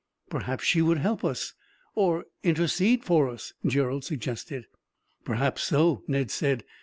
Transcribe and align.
"Perhaps 0.31 0.63
she 0.63 0.81
would 0.81 0.97
help 0.97 1.23
us, 1.23 1.53
or 1.93 2.25
intercede 2.41 3.03
for 3.03 3.29
us," 3.29 3.53
Gerald 3.63 4.03
suggested. 4.03 4.65
"Perhaps 5.25 5.61
so," 5.61 6.01
Ned 6.07 6.31
said. 6.31 6.63